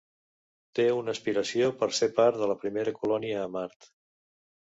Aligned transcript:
Té 0.77 0.85
una 0.99 1.13
aspiració 1.17 1.67
per 1.81 1.89
ser 1.99 2.09
part 2.21 2.41
de 2.43 2.47
la 2.53 2.57
primera 2.63 2.93
colònia 3.03 3.43
a 3.43 3.51
Mart. 3.59 3.89